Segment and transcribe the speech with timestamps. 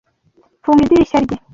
[0.63, 1.37] funga idirishya rye